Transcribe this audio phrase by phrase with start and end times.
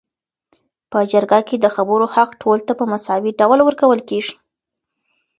[0.91, 4.35] په جرګه کي د خبرو حق ټولو ته په مساوي ډول ورکول کيږي